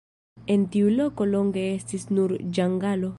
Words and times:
En 0.55 0.63
tiu 0.75 0.87
loko 1.01 1.29
longe 1.35 1.67
estis 1.75 2.09
nur 2.19 2.35
ĝangalo. 2.59 3.09